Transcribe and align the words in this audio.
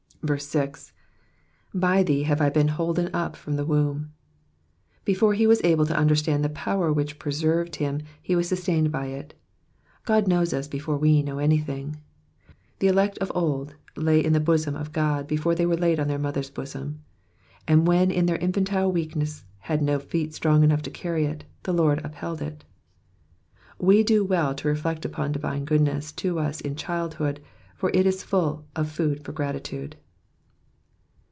6. 0.27 0.93
^'By 1.75 2.05
thee 2.05 2.21
have 2.21 2.41
I 2.41 2.51
been 2.51 2.67
holden 2.67 3.09
up 3.11 3.35
from 3.35 3.55
the 3.55 3.65
uomb,'' 3.65 4.09
Before 5.03 5.33
he 5.33 5.47
was 5.47 5.63
able 5.63 5.87
to 5.87 5.97
understand 5.97 6.45
the 6.45 6.49
power 6.49 6.93
which 6.93 7.17
preserved 7.17 7.77
him, 7.77 8.01
he 8.21 8.35
was 8.35 8.47
sustained 8.47 8.91
by 8.91 9.07
it. 9.07 9.33
God 10.05 10.27
knows 10.27 10.53
us 10.53 10.67
before 10.67 10.95
we 10.95 11.23
know 11.23 11.39
anything. 11.39 11.95
The 12.77 12.87
elect 12.87 13.17
of 13.17 13.31
old 13.33 13.73
lay 13.95 14.23
in 14.23 14.31
the 14.33 14.39
bosom 14.39 14.75
of 14.75 14.91
God 14.91 15.25
before 15.25 15.55
they 15.55 15.65
were 15.65 15.75
laid 15.75 15.99
on 15.99 16.07
their 16.07 16.19
mothers' 16.19 16.51
bosoms; 16.51 16.99
and 17.67 17.87
when 17.87 18.09
their 18.27 18.37
infantile 18.37 18.91
weak 18.91 19.15
ness 19.15 19.43
had 19.61 19.81
no 19.81 19.97
feet 19.97 20.35
strong 20.35 20.63
enough 20.63 20.83
to 20.83 20.91
carry 20.91 21.25
it, 21.25 21.45
the 21.63 21.73
Lord 21.73 21.99
upheld 22.05 22.43
it. 22.43 22.63
We 23.79 24.03
do 24.03 24.23
well 24.23 24.53
to 24.53 24.67
reflect 24.67 25.03
upon 25.03 25.31
divine 25.31 25.65
goodness 25.65 26.11
to 26.11 26.37
us 26.37 26.61
in 26.61 26.75
childhood, 26.75 27.41
for 27.75 27.89
it 27.95 28.05
is 28.05 28.21
full 28.21 28.67
of 28.75 28.91
food 28.91 29.25
for 29.25 29.31
gratitude. 29.31 29.95